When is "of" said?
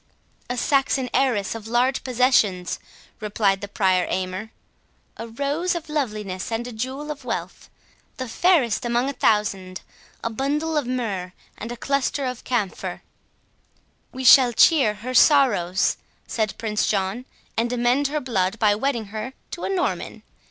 1.53-1.67, 5.75-5.89, 7.11-7.23, 10.75-10.87, 12.25-12.43